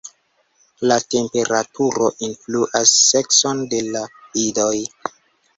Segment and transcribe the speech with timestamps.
[0.91, 4.03] La temperaturo influas sekson de la
[4.49, 4.75] idoj.